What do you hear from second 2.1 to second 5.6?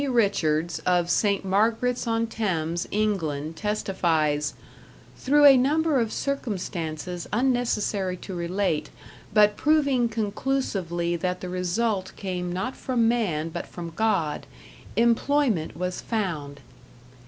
Thames, England, testifies: "Through a